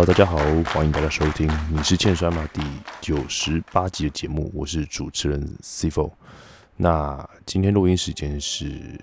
[0.00, 0.38] 好大家好，
[0.72, 2.62] 欢迎大家收听《你是欠摔吗》第
[3.02, 6.10] 九十八集的节目，我是主持人 Cfo。
[6.74, 8.98] 那今天录音时间是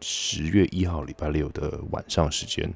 [0.00, 2.72] 十月一号礼拜六的晚上时间。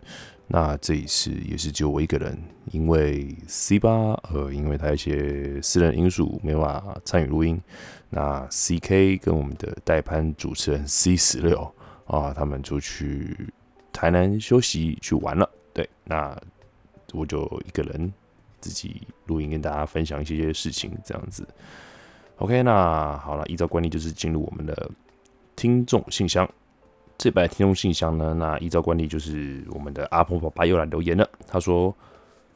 [0.48, 2.38] 那这一次也是只有我一个人，
[2.72, 3.88] 因为 C 八
[4.34, 7.58] 呃，因为他一些私人因素没办法参与录音。
[8.10, 13.34] 那 CK 跟我们的代班主持人 C 十六啊，他们出去
[13.94, 15.48] 台南休息去玩了。
[15.72, 16.38] 对，那
[17.12, 18.12] 我就一个人
[18.60, 21.46] 自己录音，跟大家分享一些些事情，这样子。
[22.36, 24.90] OK，那好了，依照惯例就是进入我们的
[25.54, 26.48] 听众信箱。
[27.18, 31.28] 这版听众信箱呢，那依照惯例就是我们的阿婆爸爸又来留言了。
[31.46, 31.94] 他说：“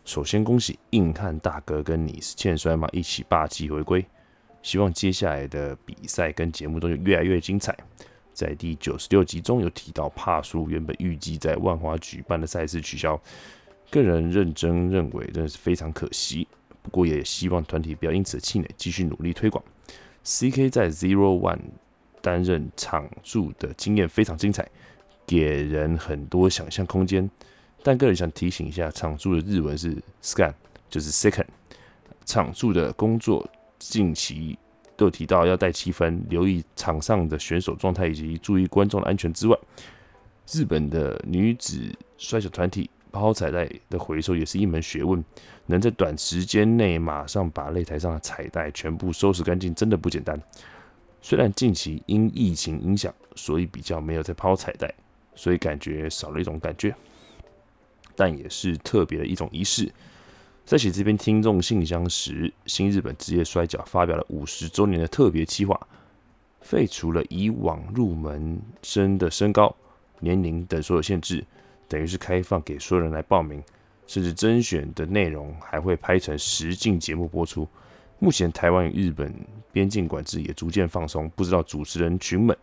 [0.06, 4.02] 首先恭喜硬汉大哥跟你是欠摔嘛，一起霸气回归。
[4.62, 7.76] 希望接下来的比赛跟节目都有越来越精彩。
[8.32, 13.20] 在第九十六集中有提到，帕叔原本预计在万华举办的赛事取消。”
[13.94, 16.48] 个人认真认为，真的是非常可惜。
[16.82, 19.64] 不过也希望团体不要因此气馁，继续努力推广。
[20.24, 21.60] C.K 在 Zero One
[22.20, 24.68] 担任场助的经验非常精彩，
[25.24, 27.30] 给人很多想象空间。
[27.84, 30.52] 但个人想提醒一下，场助的日文是 Scan，
[30.90, 31.46] 就是 Second。
[32.24, 34.58] 场助的工作近期
[34.96, 39.56] 都提到要带气氛，留意场上的选手状态以及注意观众的安全之外，
[40.50, 42.90] 日本的女子摔跤团体。
[43.14, 45.24] 抛彩带的回收也是一门学问，
[45.66, 50.36] 能在短时间内马上把擂台上的彩带全部收拾干净，真的不简单。
[51.22, 54.92] 虽然近期因疫情影响，所以比较没有在抛彩带，
[55.36, 56.92] 所以感觉少了一种感觉，
[58.16, 59.92] 但也是特别的一种仪式。
[60.64, 65.78] 在写这篇听众信箱时，新日本职业摔角发表了五十周年的特别企划，
[66.60, 69.74] 废除了以往入门生的身高、
[70.18, 71.44] 年龄等所有限制。
[71.94, 73.62] 等于是开放给所有人来报名，
[74.04, 77.68] 甚至甄选的内容还会拍成实境节目播出。
[78.18, 79.32] 目前台湾与日本
[79.70, 82.56] 边境管制也逐渐放松，不知道主持人群们、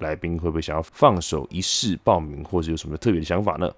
[0.00, 3.72] 来宾会不会想要放手一试报名，或者有什么特别的想法呢？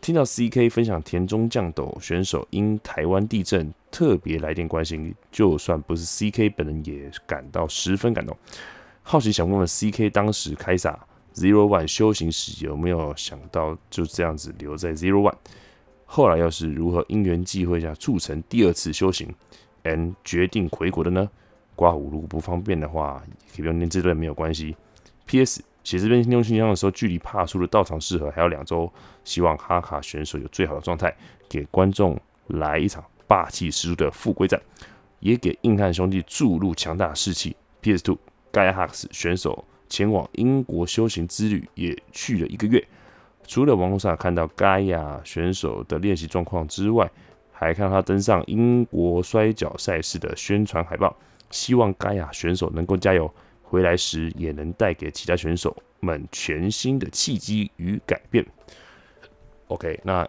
[0.00, 8.36] 听到 CK 分享田中将斗选手因台湾地震特别来电关心，就算不是 CK 本人也感到十分感动。
[9.02, 11.04] 好奇想问问 CK 当时开撒。
[11.34, 15.34] Zero One 修行时有没有想到就这样子留在 Zero One？
[16.06, 19.34] 后来又是如何因缘际会下促成第二次修行
[19.82, 21.28] ，and 决定回国的呢？
[21.74, 23.20] 刮胡如果不方便的话，
[23.52, 24.76] 可以不用念这段没有关系。
[25.26, 25.60] P.S.
[25.82, 28.88] 写这篇听众信箱的时候，距离帕叔的到场适合还有两周，
[29.24, 31.12] 希望哈卡选手有最好的状态，
[31.48, 34.60] 给观众来一场霸气十足的复归战，
[35.18, 37.56] 也给硬汉兄弟注入强大的士气。
[37.80, 38.04] P.S.
[38.04, 38.18] Two
[38.52, 39.64] 盖亚哈克斯选手。
[39.94, 42.84] 前往英国修行之旅也去了一个月，
[43.46, 47.08] 除了网络上看到盖亚选手的练习状况之外，
[47.52, 51.16] 还看到他登上英国摔跤赛事的宣传海报。
[51.50, 53.32] 希望盖亚选手能够加油，
[53.62, 58.44] 回来时也能带给其他选手们全新的契机与改变。
[59.68, 60.26] OK，那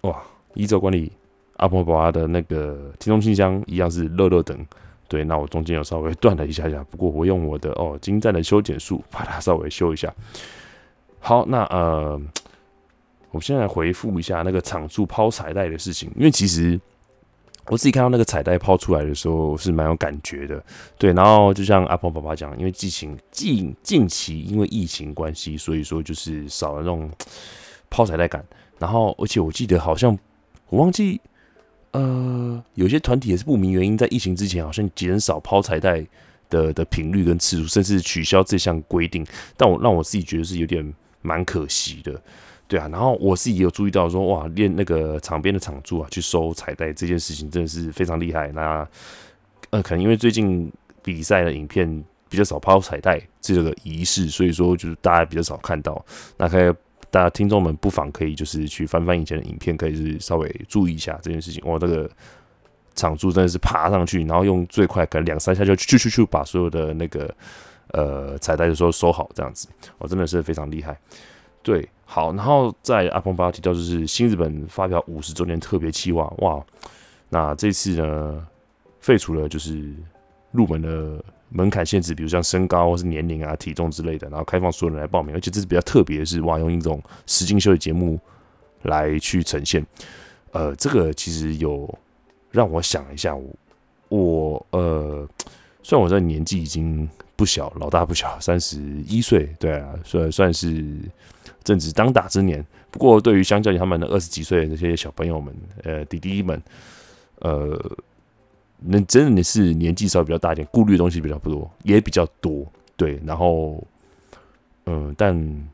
[0.00, 0.22] 哇，
[0.54, 1.12] 依照管理
[1.58, 4.66] 阿婆宝的那个听众信箱一样是乐乐等。
[5.06, 10.12] 对，那我中间有稍微断了一下下，不过我用我的哦精湛的修剪术把它稍微修一下。
[11.20, 12.20] 好，那呃，
[13.30, 16.80] 我现在回复一下那个场助抛彩带的事情，因为其实
[17.66, 20.62] 我自己看到那个彩带抛出来的时候是蛮有感觉的。
[20.98, 27.10] 对，然后就像阿婆爸爸讲，因为疫情近近期因为疫情关系，所以说就是少了那种
[27.90, 28.44] 抛彩带感。
[28.78, 30.18] 然后，而且我记得好像
[30.70, 31.20] 我忘记。
[31.94, 36.04] 呃，有些团体也是不明原因，在疫情之前好像减少抛彩带
[36.50, 39.24] 的的频率跟次数，甚至取消这项规定。
[39.56, 42.20] 但我让我自己觉得是有点蛮可惜的，
[42.66, 42.88] 对啊。
[42.88, 48.50] 然后我自己也有注意到说，哇，练那个场边的场助啊，去收彩带这件事情真的是非常厉害。
[48.50, 48.84] 那
[49.70, 50.68] 呃，可能因为最近
[51.00, 56.04] 比赛的影片比较少抛彩带这个仪式，所以说就是大家比较少看到。
[56.36, 56.74] 那可以。
[57.14, 61.64] 大家听众们不妨可以就是去翻翻以前的影片，可以是稍微注意一下这件事情。
[61.64, 62.10] 哇，这个
[62.96, 67.32] 场柱真的是爬上去，然后用最快可能两三下就去去去把所有的那个
[67.92, 69.68] 呃彩带的时候收好，这样子，
[69.98, 70.98] 我真的是非常厉害。
[71.62, 76.60] 对，好，然后在阿鹏巴提到就是新日本发表五十周年特别企划，哇，
[77.28, 78.44] 那这次呢
[78.98, 79.94] 废除了就是
[80.50, 81.24] 入门的。
[81.56, 88.18] 门槛限制，比如像身高或是年龄啊、体重之类的，然后开放所有人来报名，而且这是比较特别的是，哇，用一种实境秀的节目
[88.82, 89.86] 来去呈现。
[90.50, 91.88] 呃，这个其实有
[92.50, 93.48] 让我想一下，我
[94.08, 95.28] 我呃，
[95.82, 100.84] 虽然我这年纪已经不小，老大不小，三十一岁，对啊，算算是
[101.62, 102.64] 正值当打之年。
[102.90, 106.62] 不过，对于相较于他们的二十几岁的那些小朋友们，呃，弟弟们，
[107.40, 107.76] 呃，
[108.86, 112.66] 那真的是年纪稍微比较大一点，顾虑的东西比较不多，也比较多，
[112.96, 113.18] 对。
[113.24, 113.82] 然后，
[114.84, 115.68] 嗯，但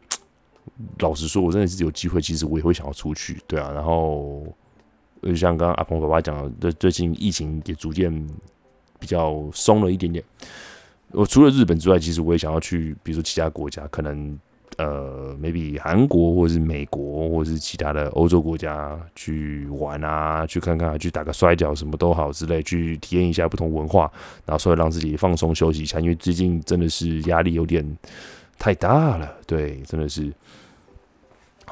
[1.01, 3.71] 老实说，我真的是有机会，其实我也会想要出去，对啊。
[3.73, 4.45] 然后，
[5.23, 8.11] 就像刚刚阿鹏爸爸讲的，最近疫情也逐渐
[8.99, 10.25] 比较松了一点点。
[11.11, 14.39] 我除了日本之外，其实我也想要去，比如说其他国家，可能
[14.77, 24.11] 呃，maybe 韩国或是美国，或是其他的欧洲国家去玩啊，去看看，去打个摔跤什么都好之类，去体验一下不同文化，
[24.47, 27.85] 然后稍微让自己放松休息一下，因为最近真的是压力有点
[28.59, 30.33] 太大了，对，真的是。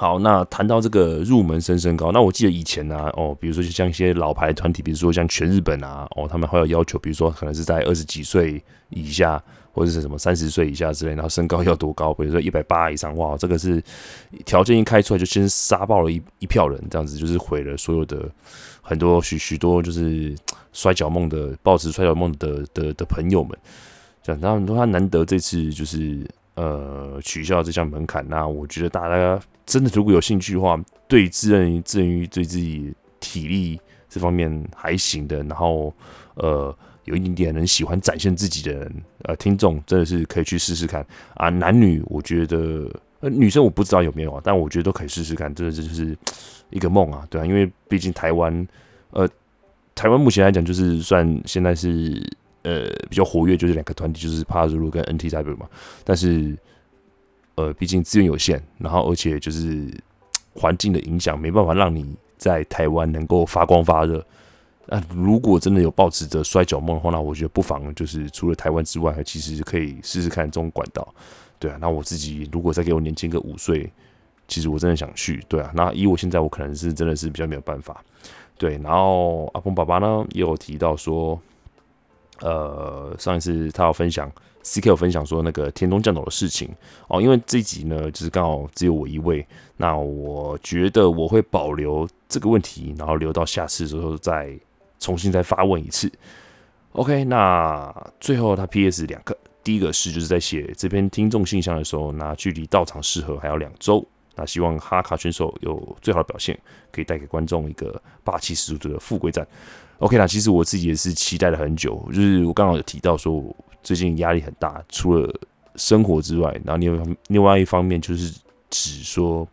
[0.01, 9.43] 好，那谈到这个入门升升高，那我记得以前呢，哦，比如说就像一些老牌团体，比如说像全日本啊，哦，他们会有要求，比如说可能是在二十几岁以下，
[9.73, 13.83] 或者是什么三十岁以下之类，然后身高要多高，比如说一百八以上，哇，这个是
[14.47, 18.31] 条件一开出来就先杀爆了一一票人，这样子就是毁了所有的
[18.81, 20.33] 很多许许多就是
[20.73, 23.59] 摔跤梦的抱持摔跤梦的的的朋友们，
[24.23, 26.25] 这样，然后他难得这次就是
[26.59, 29.41] 呃取消这项门槛，那我觉得大家。
[29.69, 32.91] 真的，如果有兴趣的话，对自认自认于对自己
[33.21, 33.79] 体力
[34.09, 35.93] 这方面还行的，然后
[36.37, 36.75] 呃
[37.05, 41.51] 有一点点能喜欢展现自己的人，呃听众真的是可以去试试看啊。
[41.51, 42.91] 男女我觉得，
[43.21, 46.17] 呃女生我不知道有没有啊，但我觉得都可以试试看，真的这就是
[46.71, 48.67] 一个梦啊，对啊，因为毕竟台湾，
[49.11, 49.29] 呃
[49.95, 52.19] 台湾目前来讲就是算现在是
[52.63, 55.69] 呃比较活跃，就是两个团体，就是帕鲁鲁跟 NT W 嘛，
[56.05, 56.57] 但是。
[57.61, 59.93] 呃，毕竟资源有限，然后而且就是
[60.55, 64.25] 环境的影响，没办法让你在台湾能够发光发热。
[64.87, 71.13] 那如果真的有抱持着摔跤梦的话，那我觉得不妨就是除了台湾之外，其实可以试试看这种管道。
[71.59, 73.93] 对啊，那我自己如果再给我年轻个五岁，
[74.47, 75.45] 其实我真的想去。
[75.49, 78.01] 对啊，那以我现在，我可能是真的是比较没有办法。
[78.57, 81.37] 对，然后阿峰爸爸呢也有提到说，
[82.41, 84.31] 呃，上一次他要分享。
[84.61, 84.91] C.K.
[84.91, 86.69] 有分享说那个田中降斗的事情
[87.07, 89.47] 哦，因为这一集呢就是刚好只有我一位，
[89.79, 94.53] 那我觉得我会保留这个问题，然后留到下次的时候再
[94.99, 96.13] 重新再发问一次。
[96.93, 99.07] OK，那最后他 P.S.
[99.07, 104.07] 两个，第一个是就是在写这篇听众信箱的时候，那距离到场适合还有两周，
[104.39, 106.59] 那希望哈卡选手有最好的表现，
[106.91, 109.47] 可以带给观众一个霸气十足的富贵战。
[109.99, 113.45] OK 那其实我自己也是期待了很久，就是我刚好有提到说。
[113.81, 115.33] 最近压力很大，除了
[115.77, 118.39] 生活之外，然后另外另外一方面就是
[118.69, 119.49] 指说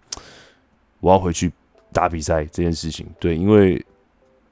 [0.99, 1.49] 我要回去
[1.93, 3.05] 打比赛这件事情。
[3.19, 3.85] 对，因为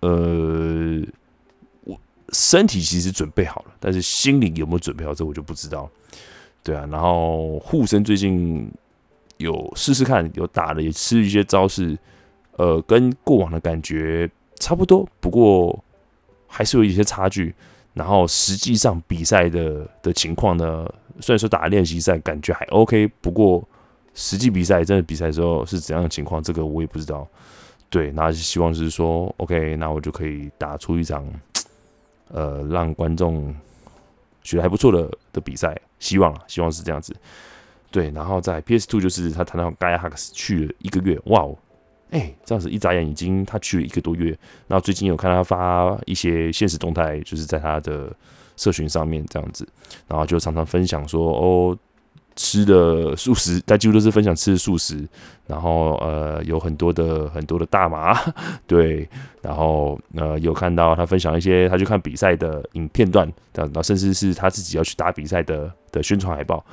[0.01, 1.01] 呃，
[1.83, 2.00] 我
[2.31, 5.89] 身体其实准备好了，但是心里有没有准备好，这我就不知道。
[6.62, 8.71] 对啊，然后护身最近
[9.44, 11.98] 有试试看，有打了，也吃一些招式，
[12.57, 14.30] 呃，跟过往的感觉
[14.60, 15.84] 差不多，不过
[16.48, 17.54] 还是有一些差距。
[17.94, 23.63] 然后实际上比赛的的情况呢，虽然说打练习赛感觉还 OK，不过
[24.16, 27.28] 实际比赛真的比赛的时候是怎样的情况，这个我也不知道。
[27.92, 31.24] 对，那希望是说 OK，那我就可以打出一场
[32.30, 33.54] 呃让观众
[34.42, 37.16] 觉得还不错的的比赛，希望希望是这样子。
[37.94, 41.56] 对，然后在 PS Two 就是他谈到 Guy Hux 去了一个月，哇哦！
[42.09, 44.35] 哎，这样子一眨眼已经他去了一个多月，
[44.68, 48.12] 然后最近有看他发一些现实动态，就是在他的
[48.57, 49.68] 社群上面这样子，
[50.07, 51.78] 然后就常常分享说哦
[52.35, 55.07] 吃的素食，他几乎都是分享吃的素食，
[55.45, 58.19] 然后呃有很多的很多的大麻，
[58.66, 59.07] 对，
[59.44, 66.66] 然后呃有看到他分享一些他去看比赛的影片段，然后甚至是他自己要去打比赛的的宣传海报。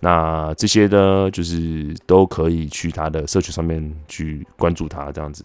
[0.00, 5.44] 那这些呢，就是都可以去他的社群上面去关注他这样子。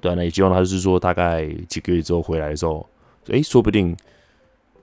[0.00, 2.88] 对，那也希望他就是说，大概几个月之后回来的时候，
[3.26, 3.96] 诶，说不定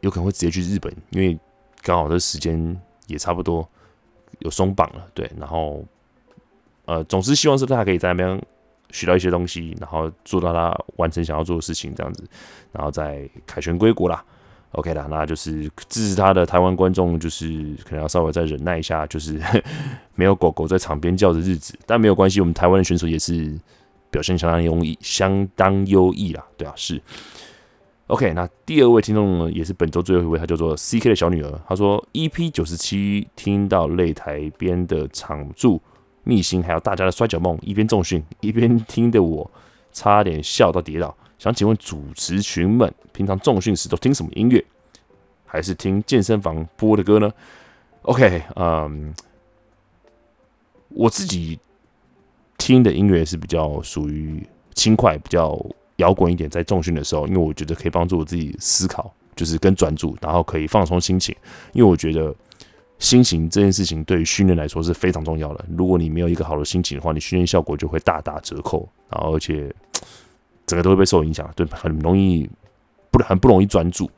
[0.01, 1.39] 有可能会直接去日本，因为
[1.81, 2.77] 刚好这时间
[3.07, 3.65] 也差不多
[4.39, 5.07] 有松绑了。
[5.13, 5.85] 对，然后
[6.83, 8.41] 呃，总之希望是他可以在那边
[8.91, 12.25] 学到一些东西，然后做到他完成想要做的事情这样子，
[12.73, 14.21] 然后再凯旋归国啦。
[14.75, 19.39] OK 啦，那就是支持他的台湾观众，就是可能要稍微再忍耐一下，就是
[20.15, 23.57] 没有狗狗在场边叫的日子，但没有关系，我们台湾的选手也是
[24.11, 27.01] 表现相当优异，相当优异啦，对啊，是
[28.07, 28.33] OK。
[28.33, 35.81] 那第二位听众呢，也是本周最后一位，他叫做 CK 的小女儿，他说 EP 九十七听到擂台边的场助
[36.23, 39.49] 密星，还有大家的摔跤梦，一边重训一边听的我，
[39.93, 41.15] 差点笑到跌倒。
[41.37, 44.63] 想请问主持群们，平常重训时都听什么音乐？
[45.45, 47.31] 还是听健身房播的歌呢
[48.01, 49.13] ？OK，嗯，
[50.89, 51.59] 我自己
[52.57, 55.57] 听的音乐是比较属于轻快、比较
[55.97, 61.33] 摇滚一点，在重训的时候，因为我觉得可以帮助我自己思考，就是跟专注，然后可以放松心情。
[61.71, 62.35] 因为我觉得
[62.99, 65.65] 心情这件事情对于训练来说是非常重要的。
[65.77, 69.73] 如果你没有一个好的心情的话，你训练效果就会大打折扣，然后而且
[70.65, 72.49] 整个都会被受影响，对，很容易
[73.11, 74.09] 不很不容易专注。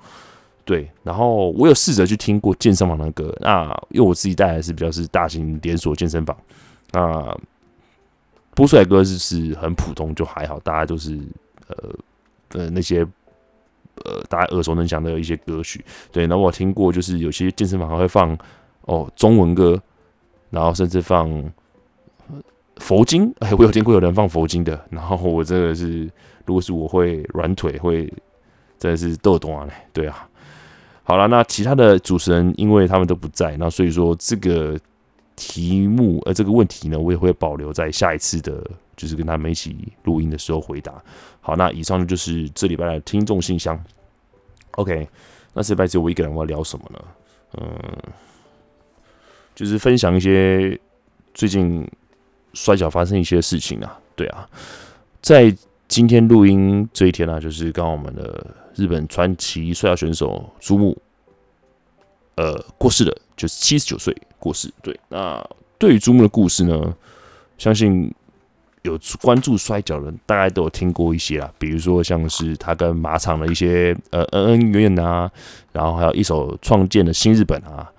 [0.65, 6.35] 对，然后我有试着去听过健身房的歌，那因为我自己带来是比较是大型连锁健身房，
[6.91, 7.37] 那
[8.53, 11.17] 播出来歌是是很普通，就还好，大家都是
[11.67, 11.95] 呃
[12.49, 12.99] 呃那些
[14.03, 15.85] 呃大家耳熟能详的一些歌曲。
[16.11, 18.37] 对，然后我听过，就是有些健身房还会放
[18.81, 19.81] 哦中文歌，
[20.49, 21.29] 然后甚至放
[22.79, 26.09] 佛经，哎， 我有听过有人放佛经的，然后我真的是，
[26.45, 28.11] 如果是我会软腿，会
[28.77, 30.27] 真的是豆懂啊嘞，对啊。
[31.03, 34.77] 好了，那其他的主持人因为他们都不在，那所以说这个
[35.35, 38.61] 题目呃这个问题呢，我也会保留在下一次的，
[38.95, 40.93] 就是跟他们一起录音的时候回答。
[41.39, 43.81] 好，那以上就是这礼拜的听众信箱。
[44.71, 45.07] OK，
[45.53, 46.99] 那这礼拜只有我一个人，我要聊什么呢？
[47.57, 47.79] 嗯，
[49.55, 50.77] 就是分享一些
[51.33, 51.89] 最近
[52.57, 53.99] 摔跤发生一些事情啊。
[54.15, 54.49] 对啊，
[55.21, 55.55] 在
[55.87, 58.45] 今天录音这一天呢，就是刚刚我们的。
[58.77, 60.95] 日本传奇摔跤选手朱木，
[62.35, 64.71] 呃，过世了，就是七十九岁过世。
[64.83, 65.43] 对，那
[65.79, 66.95] 对于朱木的故事呢，
[67.57, 68.13] 相信
[68.83, 71.51] 有关注摔跤的人，大概都有听过一些啦。
[71.57, 75.31] 比如说，像是他跟马场的一些呃恩恩怨怨啊，
[75.71, 77.91] 然后还有一手创建的新日本啊，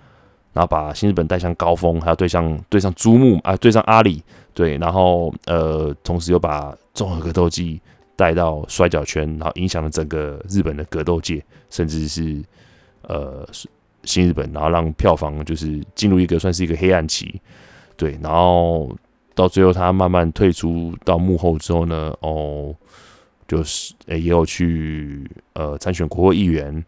[0.53, 4.23] 然后把新日本带向高峰，还有对上对上朱木啊，对上阿里，
[4.55, 7.81] 对，然后呃，同时又把综合格斗技。
[8.19, 11.41] 带到摔跤圈，然后影响了整个日本的格斗界，
[11.71, 12.43] 甚至是
[13.03, 13.49] 呃
[14.03, 17.41] 新日本，然后让票房就是进入一个算是一个黑暗期，
[17.97, 18.91] 对，然后
[19.37, 22.75] 到最后他慢慢退出到幕后之后呢，哦，
[23.47, 26.85] 就是也有去呃参选国会议员，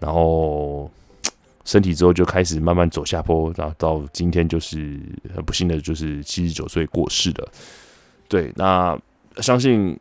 [0.00, 0.90] 然后
[1.64, 5.00] 身体之后就开始慢慢走下坡，然后到今天就是
[5.34, 7.48] 很不幸的就是七十九岁过世了，
[8.28, 8.98] 对，那
[9.36, 9.98] 相信。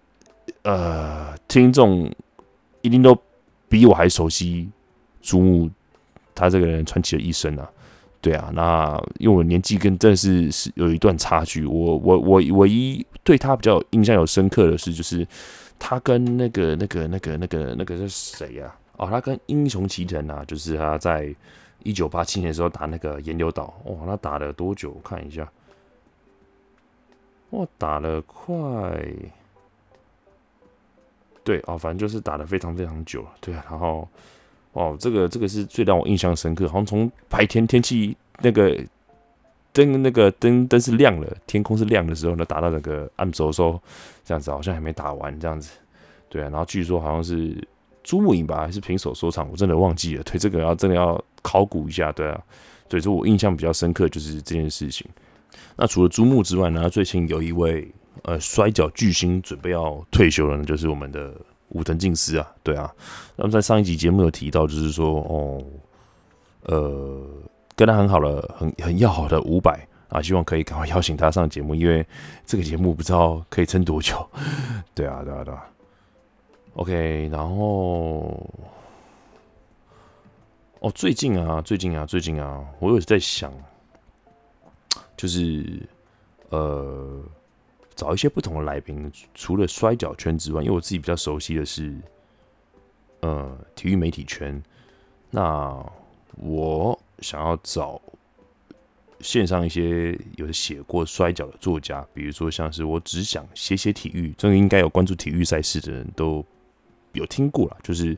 [0.63, 2.11] 呃，听众
[2.81, 3.17] 一定都
[3.69, 4.69] 比我还熟悉
[5.21, 5.69] 朱木
[6.35, 7.67] 他这个人传奇的一生啊，
[8.19, 15.25] 对啊，那因为我年纪跟真的是是有一段差距，我我我唯一对他比较印象有深刻的是，就是
[15.79, 18.75] 他跟那个那个那个那个那个是谁呀？
[18.97, 21.33] 哦，他跟英雄齐藤啊，就是他在
[21.83, 24.91] 一九八七年的时候打那个岩流岛，哇，他打了多久？
[24.91, 25.51] 我看一下，
[27.51, 29.05] 哇，打了快。
[31.43, 34.07] 对啊，反正就是打的非常非常久了，对啊，然后
[34.73, 38.79] 哦，这个这个是最让我印象深刻，好像从白天天气那个
[39.73, 43.81] 灯那个灯灯是亮了，天空是亮的时候呢，打到那个暗走的时候，
[44.23, 45.71] 这样子好像还没打完这样子，
[46.29, 47.67] 对啊，然后据说好像是
[48.03, 52.41] 朱木影吧，还是平手收场，我真的忘记了，对这个要真的要考古一下，对啊，
[52.87, 55.07] 对，就我印象比较深刻就是这件事情。
[55.75, 57.91] 那除了朱木之外呢，最近有一位。
[58.23, 61.33] 呃，摔跤巨星准备要退休了呢，就是我们的
[61.69, 62.91] 武藤敬司啊，对啊。
[63.37, 65.63] 那么在上一集节目有提到，就是说，哦，
[66.63, 67.25] 呃，
[67.75, 69.79] 跟他很好的、很很要好的伍佰
[70.09, 72.05] 啊，希望可以赶快邀请他上节目，因为
[72.45, 74.29] 这个节目不知道可以撑多久。
[74.93, 75.65] 对啊，对啊，对啊。
[76.75, 78.49] OK，然后，
[80.79, 83.53] 哦，最近啊，最近啊，最近啊，我有在想，
[85.15, 85.87] 就是
[86.49, 87.23] 呃。
[87.93, 91.95] 找一些不同的来宾，除了摔跤圈之外，因为我自己比较熟悉的是，
[93.19, 94.59] 呃，体育媒体圈。
[95.29, 95.85] 那
[96.37, 98.01] 我想要找
[99.19, 106.43] 线上一些有写过摔跤的作家，比如说像是我只想写写体育，这个应该有关注体育赛事的人都
[107.13, 107.77] 有听过了。
[107.83, 108.17] 就是，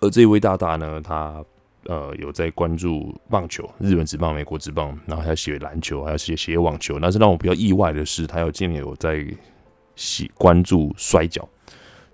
[0.00, 1.44] 而这位大大呢，他。
[1.88, 6.98] 呃，有在关注棒球，日本职棒、美国职棒，然后还写篮球，还要写写网球。
[6.98, 9.24] 但是让我比较意外的是，他有今年有在
[9.94, 11.48] 写关注摔跤，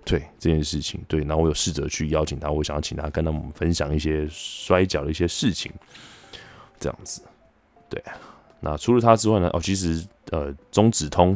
[0.05, 1.01] 对这件事情。
[1.07, 5.71] 对，然后我有试着去邀请他，我想要请他跟他们分享一些摔跤的一些事情，
[6.79, 7.23] 这样子。
[7.89, 7.99] 对，
[8.59, 9.49] 那除了他之外呢？
[9.53, 11.35] 哦，其实呃，中指通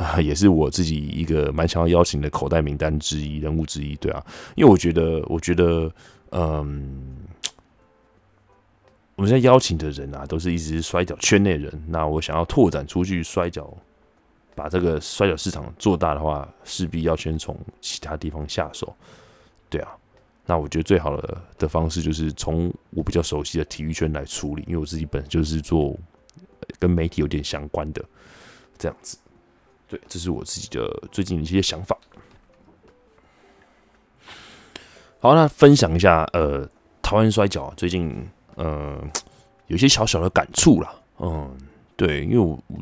[0.00, 3.94] 啊， 也是我自己一个蛮想要邀请的口袋名单之一人物之一。
[3.96, 4.24] 对啊，
[4.56, 5.92] 因为我觉得，我觉得。
[6.32, 7.16] 嗯，
[9.16, 11.84] 我们现在邀请的人啊，都是一直摔跤圈内人。
[11.88, 13.68] 那我想要拓展出去摔跤，
[14.54, 18.94] 把这个摔跤市场做大的话，势必要先从其他地方下手。
[19.68, 19.90] 对啊，
[20.46, 25.98] 那我觉得最好的的方式就是从我比较熟悉的体育圈来处理，因为我自己本身就是做
[26.78, 28.04] 跟媒体有点相关的
[28.78, 29.18] 这样子。
[29.90, 31.98] 对，这是我自己的最近的一些想法。
[35.18, 36.64] 好，那分享一下，呃，
[37.02, 39.02] 台湾摔跤最近，呃，
[39.66, 40.94] 有些小小的感触啦。
[41.18, 41.54] 嗯，
[41.96, 42.78] 对，因为我我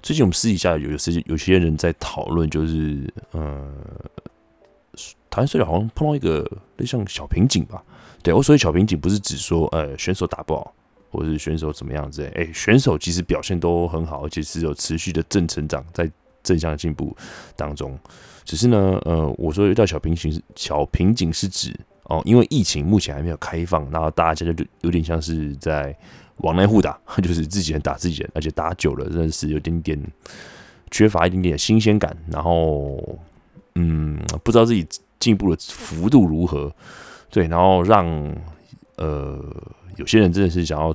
[0.00, 3.74] 最近我们私底下有有些有些人在讨论，就是呃，
[5.28, 7.82] 台湾摔跤好像碰到一个类像小瓶颈吧。
[8.22, 10.72] 对我所谓小瓶颈，不是指说呃选手打不好，
[11.14, 12.30] 或者是选手怎么样子。
[12.34, 16.10] 哎，选手其实表现都很好，而且是有持续的正成长，在
[16.42, 17.16] 正向进步
[17.56, 17.98] 当中。
[18.44, 25.96] 只是呢，呃，我说遇到小瓶颈，小瓶颈是指哦，因为疫情目前还没有开放，然后大家就有点像是在
[26.38, 29.98] 往内互打， 就是自己人打自己人，而且打久了真的是有点点
[30.90, 33.18] 缺乏一点点新鲜感，然后
[33.76, 34.86] 嗯，不知道自己
[35.18, 36.70] 进步的幅度如何，
[37.30, 38.06] 对，然后让
[38.96, 39.42] 呃
[39.96, 40.94] 有些人真的是想要。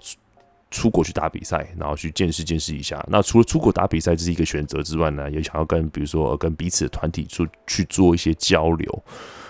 [0.71, 3.03] 出国去打比赛，然后去见识见识一下。
[3.09, 9.03] 那除了出国打比赛这是一个选择之外呢，也想要跟比如说跟彼此的团体出去做一些交流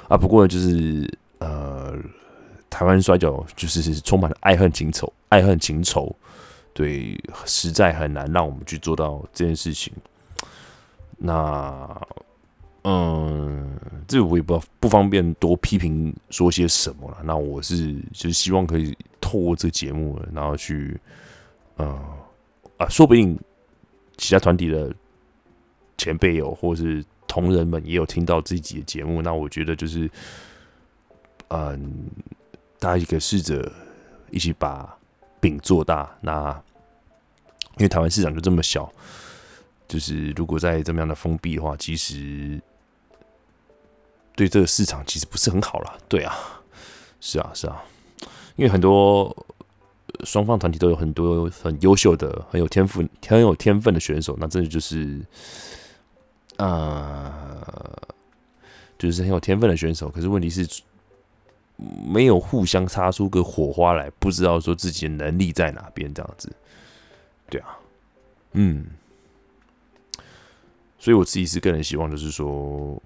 [0.07, 0.15] 啊。
[0.15, 1.05] 不过就是
[1.39, 1.93] 呃，
[2.69, 6.15] 台湾摔跤就是充满了爱恨情仇，爱恨情仇，
[6.73, 9.91] 对，实在很难让我们去做到这件事情。
[11.17, 12.01] 那
[12.85, 13.77] 嗯，
[14.07, 17.17] 这我也不不方便多批评说些什么了。
[17.25, 18.97] 那我是就是希望可以。
[19.29, 20.99] 透过这个节目，然后去，
[21.75, 21.85] 呃，
[22.77, 23.39] 啊，说不定
[24.17, 24.91] 其他团体的
[25.99, 30.09] 前辈有，或是同仁们也有听到自己的节目，那我觉得就是，
[31.49, 32.09] 嗯，
[32.79, 33.71] 大家可以试着
[34.31, 34.97] 一起把
[35.39, 36.09] 饼做大。
[36.21, 36.49] 那
[37.77, 38.91] 因为台湾市场就这么小，
[39.87, 42.59] 就是如果在这么样的封闭的话，其实
[44.35, 45.99] 对这个市场其实不是很好了。
[46.07, 46.33] 对啊，
[47.21, 47.83] 是啊，是啊。
[48.59, 49.33] 因为很多
[50.25, 55.21] 双方团体都有很多很优秀的、很有天赋、很有天分的选手，那真的就是，
[56.57, 57.97] 呃，
[58.97, 60.09] 就是很有天分的选手。
[60.09, 60.67] 可是问题是，
[61.77, 66.51] 没有互相擦出个火花来，不知道说自己的能力在哪边，这样子。
[67.49, 67.79] 对啊，
[68.51, 68.87] 嗯，
[70.97, 73.01] 所以我自己是个人希望，就是说。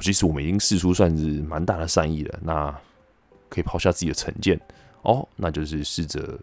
[0.00, 2.70] 其实我们已经试出算是蛮大的善意了，那
[3.48, 4.58] 可以抛下自己的成见
[5.02, 6.38] 哦，那就是试着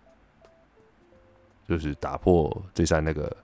[1.68, 3.36] 就是打破这扇那个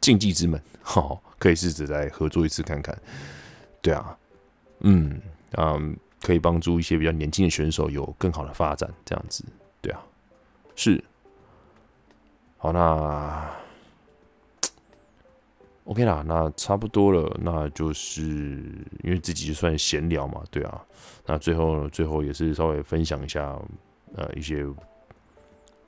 [0.00, 2.96] 禁忌之门，好，可以试着再合作一次看看。
[3.82, 4.16] 对啊，
[4.80, 5.20] 嗯
[5.52, 9.44] 嗯，可以帮助一些比较年轻的选手有更好的发展，这样子，
[9.80, 10.02] 对啊，
[10.74, 11.04] 是，
[12.58, 13.59] 好那。
[15.84, 18.22] OK 啦，那差不多了，那就是
[19.02, 20.80] 因为自己就算闲聊嘛，对啊，
[21.26, 23.58] 那最后最后也是稍微分享一下，
[24.14, 24.64] 呃，一些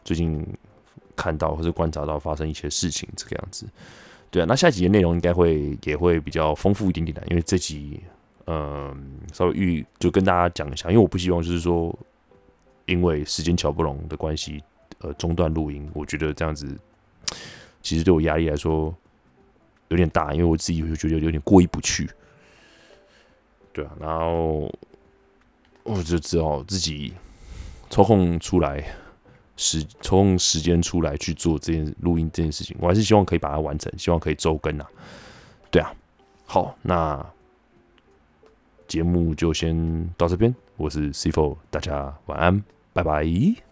[0.02, 0.44] 最近
[1.14, 3.64] 看到或者观察到发生一些事情这个样子，
[4.28, 8.02] 对啊，那下集的内容应该会也会比较丰富一点点的，因为这集
[8.46, 11.96] 嗯稍微预就跟大家讲一下，因为我不希望就是说
[12.86, 14.60] 因为时间巧不拢的关系，
[14.98, 16.76] 呃中断录音，我觉得这样子
[17.82, 18.92] 其实对我压力来说。
[19.92, 22.08] 有点大，因为我自己会觉得有点过意不去，
[23.72, 24.72] 对啊，然后
[25.82, 27.12] 我就只好自己
[27.90, 28.82] 抽空出来
[29.56, 34.88] 时抽空时间出来去做这件录音这件事情，我还是希望可以把它完成，希望可以周更啊，
[35.70, 35.94] 对啊，
[36.46, 37.24] 好，那
[38.88, 43.71] 节目就先到这边，我是 C Four，大家晚安，拜拜。